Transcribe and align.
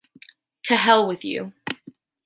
To 0.63 0.77
hell 0.77 1.07
with 1.07 1.23
you! 1.23 1.53